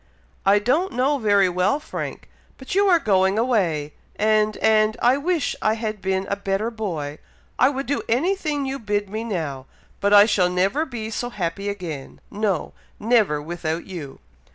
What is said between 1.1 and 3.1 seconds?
very well, Frank! but you are